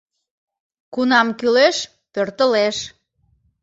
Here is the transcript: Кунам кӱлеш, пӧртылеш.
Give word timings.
Кунам 0.93 1.27
кӱлеш, 1.39 1.77
пӧртылеш. 2.13 2.77